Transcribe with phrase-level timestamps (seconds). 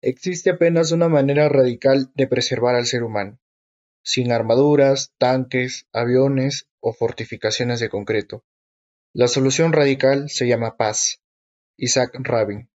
[0.00, 3.40] Existe apenas una manera radical de preservar al ser humano,
[4.04, 8.44] sin armaduras, tanques, aviones o fortificaciones de concreto.
[9.12, 11.20] La solución radical se llama paz.
[11.76, 12.68] Isaac Rabin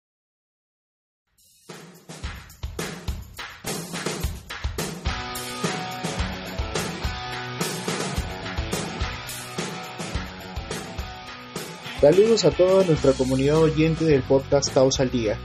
[12.00, 15.38] Saludos a toda nuestra comunidad oyente del podcast Taos al Día.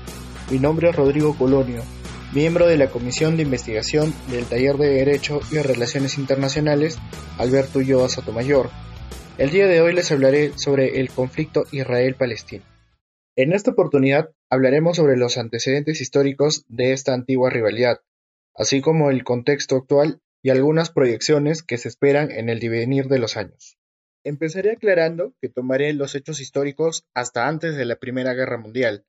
[0.49, 1.83] Mi nombre es Rodrigo Colonio,
[2.33, 6.97] miembro de la Comisión de Investigación del Taller de Derecho y Relaciones Internacionales
[7.37, 8.69] Alberto Ulloa Sotomayor.
[9.37, 12.63] El día de hoy les hablaré sobre el conflicto Israel-Palestina.
[13.35, 17.99] En esta oportunidad hablaremos sobre los antecedentes históricos de esta antigua rivalidad,
[18.55, 23.19] así como el contexto actual y algunas proyecciones que se esperan en el devenir de
[23.19, 23.77] los años.
[24.23, 29.03] Empezaré aclarando que tomaré los hechos históricos hasta antes de la Primera Guerra Mundial,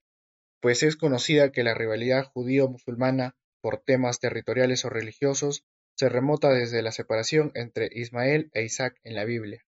[0.61, 5.65] pues es conocida que la rivalidad judío-musulmana por temas territoriales o religiosos
[5.97, 9.65] se remota desde la separación entre Ismael e Isaac en la Biblia.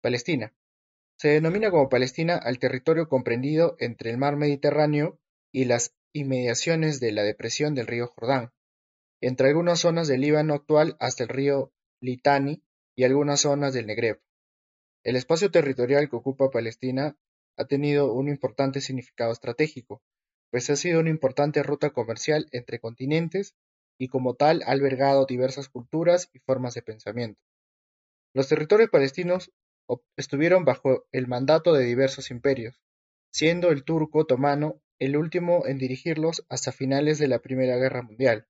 [0.00, 0.52] Palestina.
[1.16, 5.18] Se denomina como Palestina al territorio comprendido entre el mar Mediterráneo
[5.52, 8.52] y las inmediaciones de la depresión del río Jordán,
[9.20, 12.62] entre algunas zonas del Líbano actual hasta el río Litani
[12.94, 14.20] y algunas zonas del Negev.
[15.02, 17.16] El espacio territorial que ocupa Palestina
[17.56, 20.02] ha tenido un importante significado estratégico,
[20.50, 23.54] pues ha sido una importante ruta comercial entre continentes
[23.98, 27.40] y como tal ha albergado diversas culturas y formas de pensamiento.
[28.34, 29.52] Los territorios palestinos
[30.16, 32.80] estuvieron bajo el mandato de diversos imperios,
[33.30, 38.46] siendo el turco otomano el último en dirigirlos hasta finales de la Primera Guerra Mundial.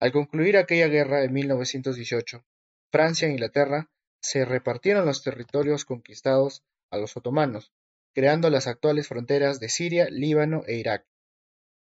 [0.00, 2.44] Al concluir aquella guerra en 1918,
[2.90, 7.72] Francia e Inglaterra se repartieron los territorios conquistados a los otomanos,
[8.14, 11.06] creando las actuales fronteras de Siria, Líbano e Irak.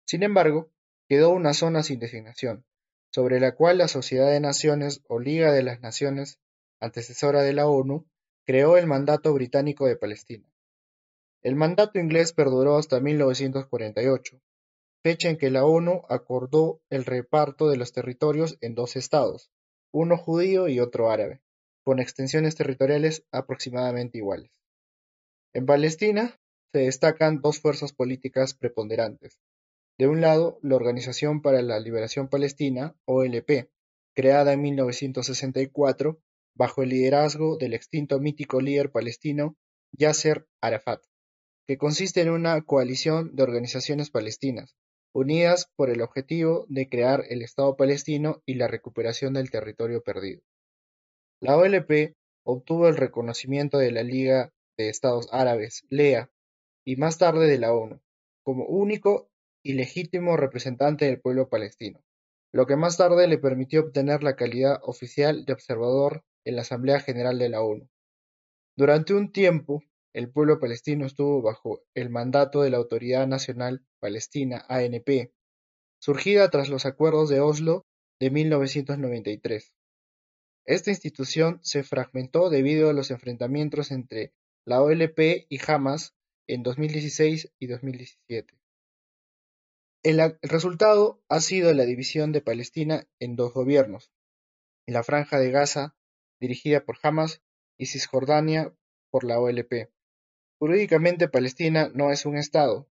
[0.04, 0.70] Sin embargo,
[1.08, 2.64] quedó una zona sin designación,
[3.10, 6.38] sobre la cual la Sociedad de Naciones o Liga de las Naciones,
[6.80, 8.06] antecesora de la ONU,
[8.44, 10.48] creó el Mandato Británico de Palestina.
[11.42, 14.40] El mandato inglés perduró hasta 1948,
[15.02, 19.50] fecha en que la ONU acordó el reparto de los territorios en dos estados,
[19.92, 21.40] uno judío y otro árabe,
[21.84, 24.50] con extensiones territoriales aproximadamente iguales.
[25.58, 26.38] En Palestina
[26.72, 29.40] se destacan dos fuerzas políticas preponderantes.
[29.98, 33.68] De un lado, la Organización para la Liberación Palestina, OLP,
[34.14, 36.20] creada en 1964
[36.54, 39.56] bajo el liderazgo del extinto mítico líder palestino
[39.90, 41.02] Yasser Arafat,
[41.66, 44.76] que consiste en una coalición de organizaciones palestinas,
[45.12, 50.40] unidas por el objetivo de crear el Estado palestino y la recuperación del territorio perdido.
[51.40, 52.14] La OLP
[52.44, 56.30] obtuvo el reconocimiento de la Liga de Estados Árabes, (LEA),
[56.86, 58.00] y más tarde de la ONU,
[58.44, 59.28] como único
[59.62, 62.00] y legítimo representante del pueblo palestino,
[62.52, 67.00] lo que más tarde le permitió obtener la calidad oficial de observador en la Asamblea
[67.00, 67.88] General de la ONU.
[68.76, 69.82] Durante un tiempo,
[70.14, 75.32] el pueblo palestino estuvo bajo el mandato de la Autoridad Nacional Palestina (ANP),
[76.00, 77.84] surgida tras los Acuerdos de Oslo
[78.20, 79.74] de 1993.
[80.64, 84.32] Esta institución se fragmentó debido a los enfrentamientos entre
[84.68, 86.14] la OLP y Hamas
[86.46, 88.54] en 2016 y 2017.
[90.02, 94.12] El resultado ha sido la división de Palestina en dos gobiernos,
[94.86, 95.96] la Franja de Gaza,
[96.38, 97.40] dirigida por Hamas,
[97.78, 98.74] y Cisjordania
[99.10, 99.88] por la OLP.
[100.58, 102.90] Jurídicamente Palestina no es un Estado,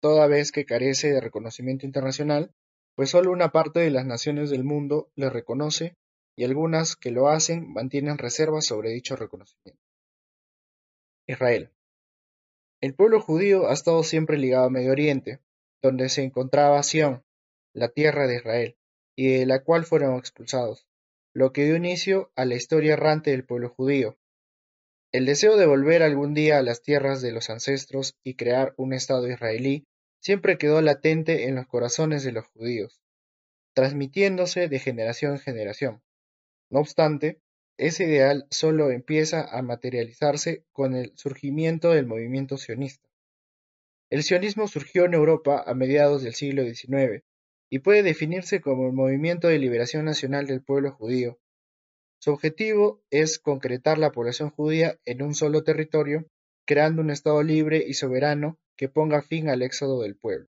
[0.00, 2.54] toda vez que carece de reconocimiento internacional,
[2.94, 5.96] pues solo una parte de las naciones del mundo le reconoce
[6.36, 9.81] y algunas que lo hacen mantienen reservas sobre dicho reconocimiento.
[11.32, 11.70] Israel.
[12.80, 15.40] El pueblo judío ha estado siempre ligado a Medio Oriente,
[15.82, 17.24] donde se encontraba Sion,
[17.74, 18.76] la tierra de Israel,
[19.16, 20.86] y de la cual fueron expulsados,
[21.34, 24.18] lo que dio inicio a la historia errante del pueblo judío,
[25.12, 28.94] el deseo de volver algún día a las tierras de los ancestros y crear un
[28.94, 29.84] Estado israelí
[30.20, 33.02] siempre quedó latente en los corazones de los judíos,
[33.74, 36.02] transmitiéndose de generación en generación.
[36.70, 37.42] No obstante,
[37.86, 43.08] ese ideal solo empieza a materializarse con el surgimiento del movimiento sionista.
[44.10, 47.24] El sionismo surgió en Europa a mediados del siglo XIX
[47.70, 51.38] y puede definirse como el movimiento de liberación nacional del pueblo judío,
[52.24, 56.30] su objetivo es concretar la población judía en un solo territorio,
[56.64, 60.46] creando un Estado libre y soberano que ponga fin al éxodo del pueblo.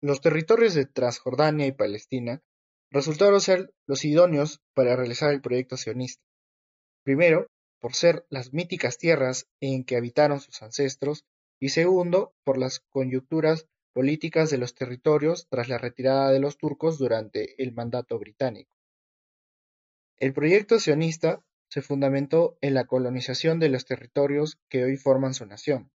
[0.00, 2.40] Los territorios de Transjordania y Palestina
[2.90, 6.22] resultaron ser los idóneos para realizar el proyecto sionista.
[7.02, 7.48] Primero,
[7.80, 11.24] por ser las míticas tierras en que habitaron sus ancestros,
[11.60, 16.98] y segundo, por las coyunturas políticas de los territorios tras la retirada de los turcos
[16.98, 18.70] durante el mandato británico.
[20.18, 25.46] El proyecto sionista se fundamentó en la colonización de los territorios que hoy forman su
[25.46, 25.90] nación,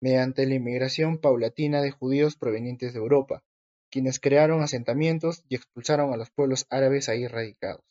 [0.00, 3.42] mediante la inmigración paulatina de judíos provenientes de Europa,
[3.92, 7.84] quienes crearon asentamientos y expulsaron a los pueblos árabes ahí radicados.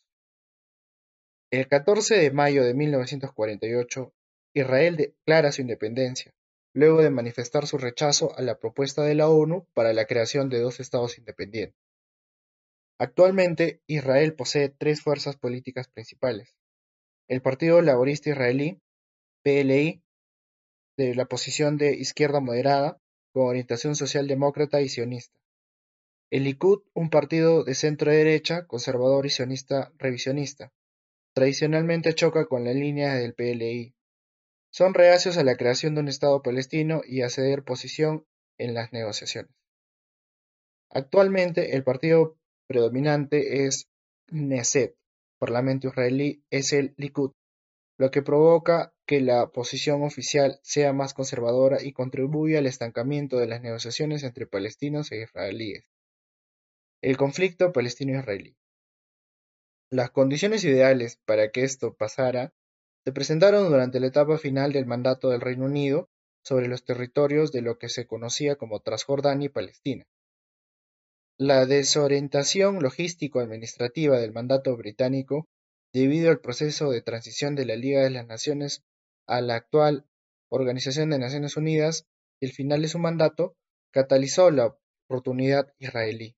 [1.52, 4.12] El 14 de mayo de 1948,
[4.54, 6.34] Israel declara su independencia,
[6.74, 10.60] luego de manifestar su rechazo a la propuesta de la ONU para la creación de
[10.60, 11.78] dos estados independientes.
[12.98, 16.56] Actualmente, Israel posee tres fuerzas políticas principales.
[17.28, 18.80] El Partido Laborista Israelí,
[19.44, 20.02] PLI,
[20.96, 22.98] de la posición de izquierda moderada,
[23.32, 25.41] con orientación socialdemócrata y sionista.
[26.32, 30.72] El Likud, un partido de centro-derecha, conservador y sionista revisionista,
[31.34, 33.94] tradicionalmente choca con la línea del PLI.
[34.70, 38.24] Son reacios a la creación de un Estado palestino y a ceder posición
[38.56, 39.52] en las negociaciones.
[40.88, 43.90] Actualmente el partido predominante es
[44.28, 44.96] Knesset,
[45.38, 47.32] Parlamento israelí, es el Likud,
[47.98, 53.48] lo que provoca que la posición oficial sea más conservadora y contribuye al estancamiento de
[53.48, 55.91] las negociaciones entre palestinos e israelíes.
[57.02, 58.54] El conflicto palestino-israelí.
[59.90, 62.54] Las condiciones ideales para que esto pasara
[63.04, 66.08] se presentaron durante la etapa final del mandato del Reino Unido
[66.44, 70.04] sobre los territorios de lo que se conocía como Transjordania y Palestina.
[71.40, 75.48] La desorientación logístico-administrativa del mandato británico,
[75.92, 78.84] debido al proceso de transición de la Liga de las Naciones
[79.26, 80.06] a la actual
[80.50, 82.06] Organización de Naciones Unidas
[82.40, 83.56] y el final de su mandato,
[83.90, 84.76] catalizó la
[85.08, 86.36] oportunidad israelí.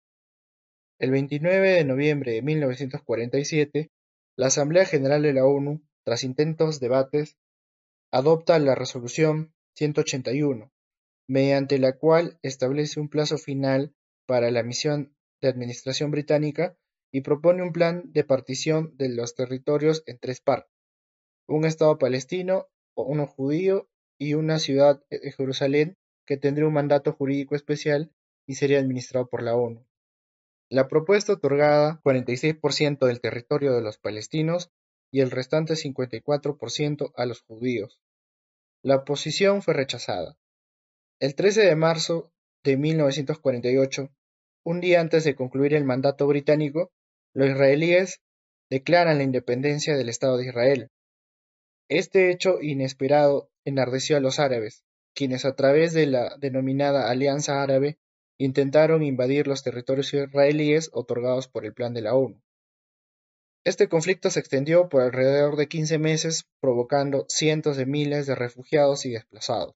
[1.00, 3.90] El 29 de noviembre de 1947,
[4.36, 7.36] la Asamblea General de la ONU, tras intentos debates,
[8.12, 10.70] adopta la Resolución 181,
[11.26, 13.92] mediante la cual establece un plazo final
[14.24, 16.76] para la misión de administración británica
[17.12, 20.70] y propone un plan de partición de los territorios en tres partes:
[21.48, 27.56] un Estado palestino, uno judío y una ciudad de Jerusalén que tendría un mandato jurídico
[27.56, 28.12] especial
[28.46, 29.84] y sería administrado por la ONU.
[30.70, 34.70] La propuesta otorgaba 46% del territorio de los palestinos
[35.10, 38.00] y el restante 54% a los judíos.
[38.82, 40.36] La oposición fue rechazada.
[41.20, 42.32] El 13 de marzo
[42.64, 44.10] de 1948,
[44.64, 46.90] un día antes de concluir el mandato británico,
[47.34, 48.20] los israelíes
[48.70, 50.90] declaran la independencia del Estado de Israel.
[51.88, 54.84] Este hecho inesperado enardeció a los árabes,
[55.14, 57.98] quienes a través de la denominada Alianza Árabe
[58.38, 62.40] intentaron invadir los territorios israelíes otorgados por el Plan de la ONU.
[63.64, 69.06] Este conflicto se extendió por alrededor de quince meses, provocando cientos de miles de refugiados
[69.06, 69.74] y desplazados.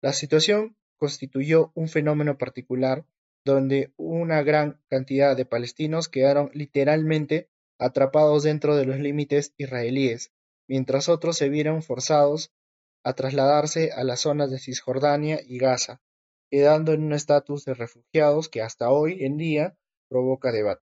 [0.00, 3.04] La situación constituyó un fenómeno particular
[3.44, 10.32] donde una gran cantidad de palestinos quedaron literalmente atrapados dentro de los límites israelíes,
[10.66, 12.52] mientras otros se vieron forzados
[13.04, 16.00] a trasladarse a las zonas de Cisjordania y Gaza,
[16.54, 19.76] quedando en un estatus de refugiados que hasta hoy en día
[20.08, 20.84] provoca debate.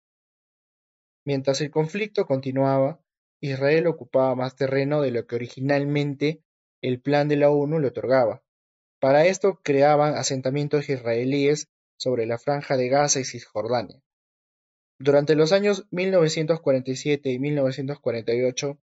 [1.26, 2.98] Mientras el conflicto continuaba,
[3.42, 6.42] Israel ocupaba más terreno de lo que originalmente
[6.80, 8.42] el plan de la ONU le otorgaba.
[9.00, 11.68] Para esto creaban asentamientos israelíes
[11.98, 14.00] sobre la franja de Gaza y Cisjordania.
[14.98, 18.78] Durante los años 1947 y 1948,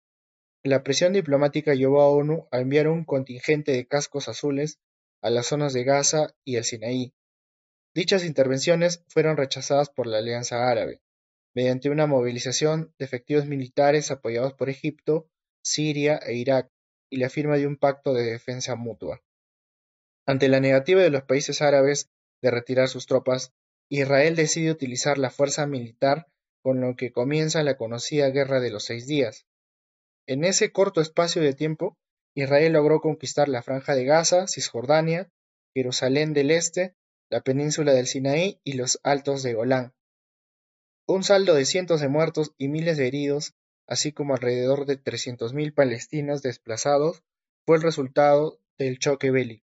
[0.62, 4.80] la presión diplomática llevó a ONU a enviar un contingente de cascos azules
[5.28, 7.14] a las zonas de Gaza y el Sinaí.
[7.94, 11.02] Dichas intervenciones fueron rechazadas por la Alianza Árabe,
[11.54, 15.28] mediante una movilización de efectivos militares apoyados por Egipto,
[15.62, 16.72] Siria e Irak,
[17.10, 19.22] y la firma de un pacto de defensa mutua.
[20.26, 22.10] Ante la negativa de los países árabes
[22.42, 23.52] de retirar sus tropas,
[23.90, 26.28] Israel decide utilizar la fuerza militar
[26.62, 29.46] con lo que comienza la conocida Guerra de los Seis Días.
[30.26, 31.98] En ese corto espacio de tiempo,
[32.38, 35.28] Israel logró conquistar la Franja de Gaza, Cisjordania,
[35.74, 36.96] Jerusalén del Este,
[37.32, 39.96] la península del Sinaí y los Altos de Golán.
[41.08, 43.56] Un saldo de cientos de muertos y miles de heridos,
[43.88, 45.02] así como alrededor de
[45.56, 47.24] mil palestinos desplazados,
[47.66, 49.66] fue el resultado del choque bélico.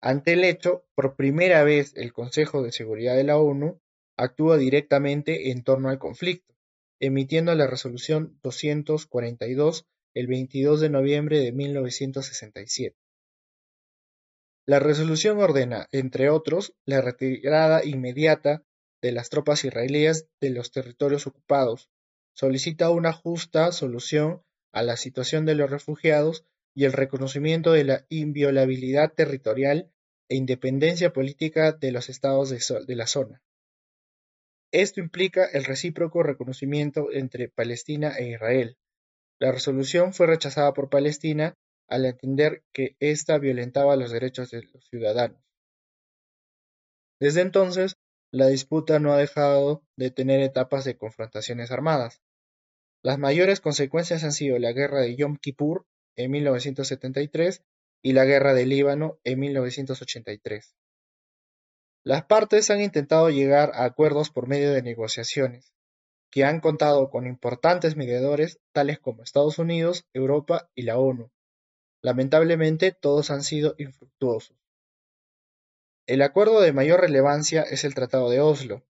[0.00, 3.80] Ante el hecho, por primera vez el Consejo de Seguridad de la ONU
[4.16, 6.54] actúa directamente en torno al conflicto,
[7.00, 12.96] emitiendo la resolución 242 el 22 de noviembre de 1967.
[14.66, 18.62] La resolución ordena, entre otros, la retirada inmediata
[19.02, 21.90] de las tropas israelíes de los territorios ocupados,
[22.34, 28.06] solicita una justa solución a la situación de los refugiados y el reconocimiento de la
[28.08, 29.90] inviolabilidad territorial
[30.28, 33.42] e independencia política de los estados de la zona.
[34.72, 38.78] Esto implica el recíproco reconocimiento entre Palestina e Israel.
[39.40, 41.54] La resolución fue rechazada por Palestina
[41.88, 45.42] al entender que ésta violentaba los derechos de los ciudadanos.
[47.18, 47.96] Desde entonces,
[48.30, 52.20] la disputa no ha dejado de tener etapas de confrontaciones armadas.
[53.02, 57.62] Las mayores consecuencias han sido la guerra de Yom Kippur en 1973
[58.02, 60.76] y la guerra del Líbano en 1983.
[62.04, 65.72] Las partes han intentado llegar a acuerdos por medio de negociaciones,
[66.30, 71.30] que han contado con importantes mediadores tales como Estados Unidos, Europa y la ONU.
[72.02, 74.56] Lamentablemente todos han sido infructuosos.
[76.06, 78.84] El acuerdo de mayor relevancia es el Tratado de Oslo.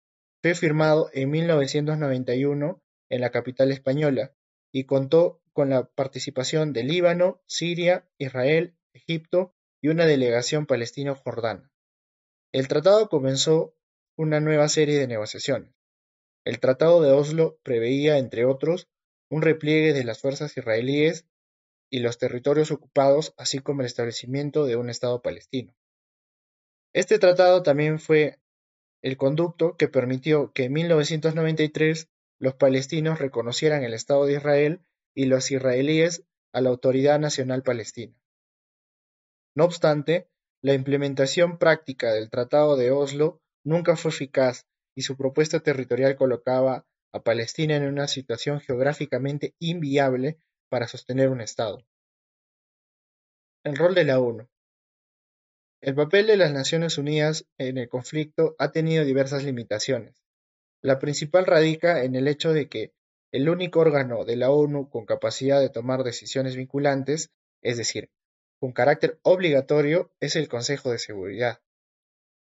[0.41, 4.33] Fue firmado en 1991 en la capital española
[4.71, 11.71] y contó con la participación de Líbano, Siria, Israel, Egipto y una delegación palestino-jordana.
[12.51, 13.75] El tratado comenzó
[14.15, 15.76] una nueva serie de negociaciones.
[16.47, 18.87] El Tratado de Oslo preveía, entre otros,
[19.29, 21.25] un repliegue de las fuerzas israelíes
[21.89, 25.75] y los territorios ocupados, así como el establecimiento de un Estado palestino.
[26.93, 28.39] Este tratado también fue
[29.01, 32.07] el conducto que permitió que en 1993
[32.39, 34.79] los palestinos reconocieran el Estado de Israel
[35.13, 36.23] y los israelíes
[36.53, 38.15] a la Autoridad Nacional Palestina.
[39.53, 40.29] No obstante,
[40.61, 44.65] la implementación práctica del Tratado de Oslo nunca fue eficaz
[44.97, 50.39] y su propuesta territorial colocaba a Palestina en una situación geográficamente inviable
[50.69, 51.85] para sostener un Estado.
[53.63, 54.49] El rol de la ONU.
[55.81, 60.23] El papel de las Naciones Unidas en el conflicto ha tenido diversas limitaciones.
[60.81, 62.91] La principal radica en el hecho de que
[63.31, 67.29] el único órgano de la ONU con capacidad de tomar decisiones vinculantes,
[67.61, 68.09] es decir,
[68.59, 71.59] con carácter obligatorio es el Consejo de Seguridad.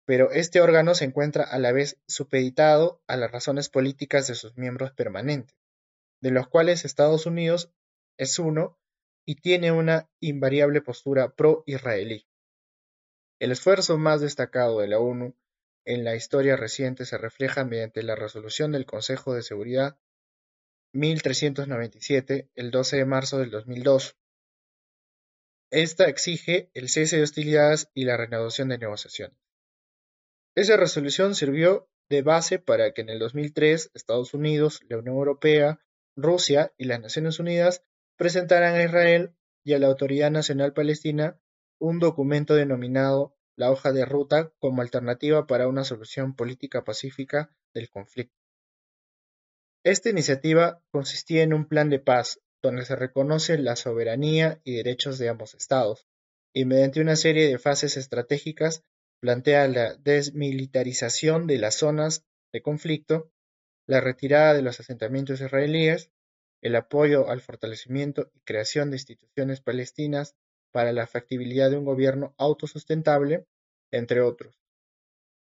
[0.07, 4.55] Pero este órgano se encuentra a la vez supeditado a las razones políticas de sus
[4.55, 5.57] miembros permanentes,
[6.21, 7.71] de los cuales Estados Unidos
[8.17, 8.79] es uno
[9.25, 12.25] y tiene una invariable postura pro-israelí.
[13.39, 15.35] El esfuerzo más destacado de la ONU
[15.83, 19.99] en la historia reciente se refleja mediante la resolución del Consejo de Seguridad
[20.93, 24.15] 1397 el 12 de marzo del 2002,
[25.69, 29.37] esta exige el cese de hostilidades y la reanudación de negociaciones.
[30.57, 35.79] Esa resolución sirvió de base para que en el 2003 Estados Unidos, la Unión Europea,
[36.15, 37.83] Rusia y las Naciones Unidas
[38.17, 41.39] presentaran a Israel y a la Autoridad Nacional Palestina
[41.79, 47.91] un documento denominado la hoja de ruta como alternativa para una solución política pacífica del
[47.91, 48.35] conflicto.
[49.83, 55.19] Esta iniciativa consistía en un plan de paz donde se reconoce la soberanía y derechos
[55.19, 56.07] de ambos estados,
[56.51, 58.83] y mediante una serie de fases estratégicas
[59.19, 63.31] plantea la desmilitarización de las zonas de conflicto,
[63.87, 66.11] la retirada de los asentamientos israelíes,
[66.61, 70.35] el apoyo al fortalecimiento y creación de instituciones palestinas
[70.71, 73.45] para la factibilidad de un gobierno autosustentable,
[73.91, 74.59] entre otros.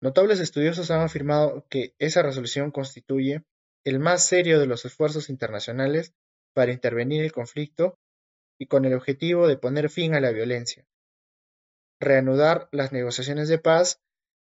[0.02, 3.44] Notables estudiosos han afirmado que esa resolución constituye
[3.84, 6.14] el más serio de los esfuerzos internacionales
[6.54, 8.00] para intervenir el conflicto
[8.60, 10.86] y con el objetivo de poner fin a la violencia,
[12.02, 14.02] reanudar las negociaciones de paz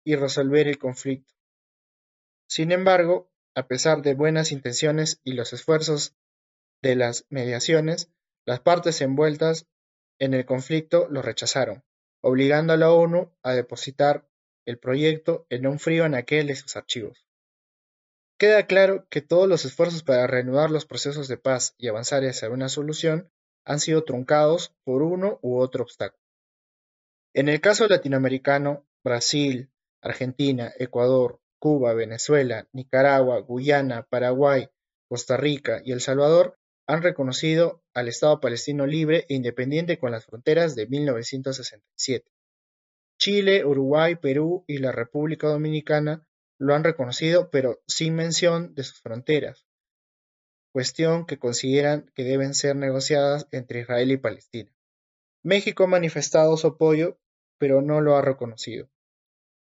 [0.04, 1.34] y resolver el conflicto.
[2.48, 6.14] Sin embargo, a pesar de buenas intenciones y los esfuerzos
[6.82, 8.10] de las mediaciones,
[8.46, 9.66] las partes envueltas
[10.18, 11.84] en el conflicto lo rechazaron,
[12.22, 14.26] obligando a la ONU a depositar
[14.64, 17.26] el proyecto en un frío anaquel de sus archivos.
[18.38, 22.48] Queda claro que todos los esfuerzos para reanudar los procesos de paz y avanzar hacia
[22.48, 23.30] una solución
[23.64, 26.19] han sido truncados por uno u otro obstáculo.
[27.32, 29.70] En el caso latinoamericano, Brasil,
[30.02, 34.68] Argentina, Ecuador, Cuba, Venezuela, Nicaragua, Guyana, Paraguay,
[35.08, 36.58] Costa Rica y El Salvador
[36.88, 42.28] han reconocido al Estado palestino libre e independiente con las fronteras de 1967.
[43.16, 46.26] Chile, Uruguay, Perú y la República Dominicana
[46.58, 49.66] lo han reconocido pero sin mención de sus fronteras,
[50.72, 54.72] cuestión que consideran que deben ser negociadas entre Israel y Palestina.
[55.42, 57.18] México ha manifestado su apoyo
[57.60, 58.88] pero no lo ha reconocido.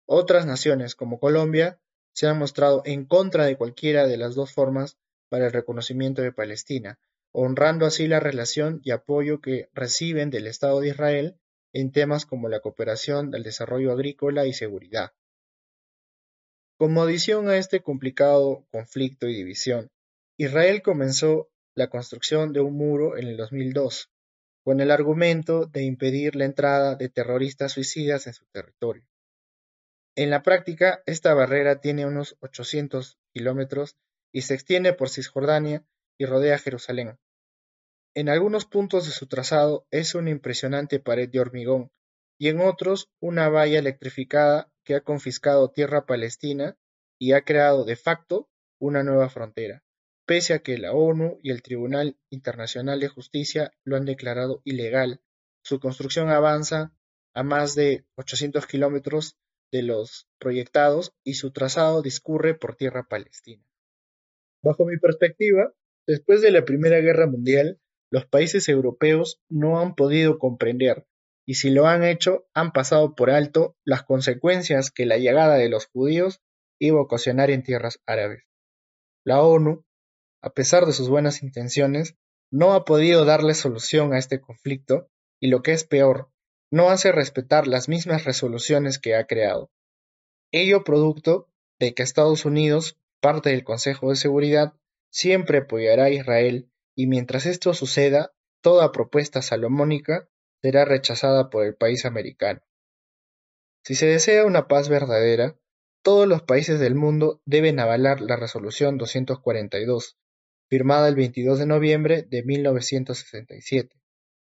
[0.06, 1.80] Otras naciones como Colombia
[2.14, 4.98] se han mostrado en contra de cualquiera de las dos formas
[5.28, 7.00] para el reconocimiento de Palestina,
[7.32, 11.40] honrando así la relación y apoyo que reciben del Estado de Israel
[11.74, 15.14] en temas como la cooperación, el desarrollo agrícola y seguridad.
[16.78, 19.90] Como adición a este complicado conflicto y división,
[20.38, 24.12] Israel comenzó la construcción de un muro en el 2002.
[24.64, 29.08] Con el argumento de impedir la entrada de terroristas suicidas en su territorio.
[30.16, 33.96] En la práctica, esta barrera tiene unos 800 kilómetros
[34.34, 35.86] y se extiende por Cisjordania
[36.18, 37.18] y rodea Jerusalén.
[38.16, 41.92] En algunos puntos de su trazado es una impresionante pared de hormigón
[42.38, 46.78] y en otros una valla electrificada que ha confiscado tierra palestina
[47.20, 48.50] y ha creado de facto
[48.80, 49.84] una nueva frontera,
[50.30, 55.22] pese a que la ONU y el Tribunal Internacional de Justicia lo han declarado ilegal.
[55.64, 56.94] Su construcción avanza
[57.34, 59.40] a más de 800 kilómetros
[59.72, 63.66] de los proyectados y su trazado discurre por tierra palestina.
[64.62, 65.74] Bajo mi perspectiva,
[66.06, 67.80] después de la Primera Guerra Mundial,
[68.12, 71.08] los países europeos no han podido comprender,
[71.48, 75.70] y si lo han hecho, han pasado por alto las consecuencias que la llegada de
[75.70, 76.40] los judíos
[76.80, 78.44] iba a ocasionar en tierras árabes.
[79.26, 79.86] La ONU,
[80.42, 82.16] a pesar de sus buenas intenciones,
[82.52, 86.32] no ha podido darle solución a este conflicto y lo que es peor,
[86.72, 89.72] no hace respetar las mismas resoluciones que ha creado.
[90.52, 91.48] Ello producto
[91.80, 94.74] de que Estados Unidos, parte del Consejo de Seguridad,
[95.12, 100.28] siempre apoyará a Israel y mientras esto suceda, toda propuesta salomónica
[100.62, 102.62] será rechazada por el país americano.
[103.84, 105.58] Si se desea una paz verdadera,
[106.04, 110.18] todos los países del mundo deben avalar la Resolución 242,
[110.70, 114.00] firmada el 22 de noviembre de 1967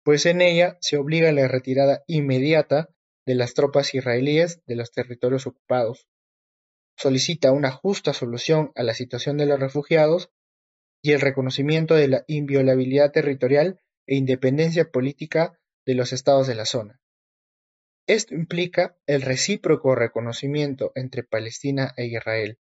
[0.04, 2.90] pues en ella se obliga a la retirada inmediata
[3.26, 6.08] de las tropas israelíes de los territorios ocupados,
[6.98, 10.30] solicita una justa solución a la situación de los refugiados
[11.02, 16.66] y el reconocimiento de la inviolabilidad territorial e independencia política de los estados de la
[16.66, 17.00] zona.
[18.06, 22.60] Esto implica el recíproco reconocimiento entre Palestina e Israel,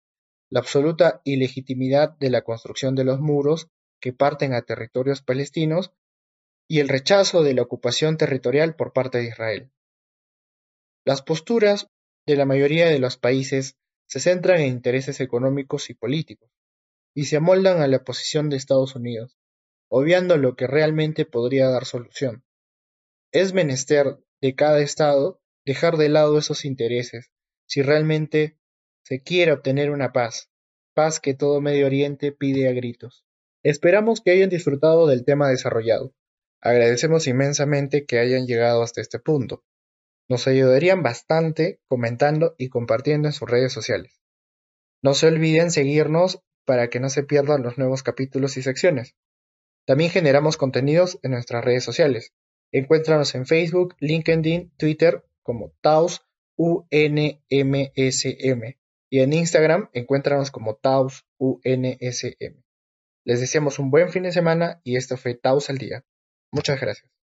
[0.52, 3.70] la absoluta ilegitimidad de la construcción de los muros
[4.02, 5.94] que parten a territorios palestinos
[6.68, 9.72] y el rechazo de la ocupación territorial por parte de Israel.
[11.06, 11.88] Las posturas
[12.28, 13.78] de la mayoría de los países
[14.08, 16.52] se centran en intereses económicos y políticos,
[17.16, 19.38] y se amoldan a la posición de Estados Unidos,
[19.90, 22.44] obviando lo que realmente podría dar solución.
[23.32, 27.32] Es menester de cada Estado dejar de lado esos intereses
[27.66, 28.58] si realmente
[29.04, 30.50] se quiere obtener una paz,
[30.94, 33.26] paz que todo Medio Oriente pide a gritos.
[33.64, 36.14] Esperamos que hayan disfrutado del tema desarrollado.
[36.62, 39.64] Agradecemos inmensamente que hayan llegado hasta este punto.
[40.30, 44.22] Nos ayudarían bastante comentando y compartiendo en sus redes sociales.
[45.02, 49.16] No se olviden seguirnos para que no se pierdan los nuevos capítulos y secciones.
[49.86, 52.34] También generamos contenidos en nuestras redes sociales.
[52.72, 56.22] Encuéntranos en Facebook, LinkedIn, Twitter como Taos
[56.56, 57.42] UNMSM
[59.12, 62.64] y en Instagram encuéntranos como Taos UNSM.
[63.26, 66.06] Les deseamos un buen fin de semana y esto fue Taos al día.
[66.52, 67.21] Muchas gracias.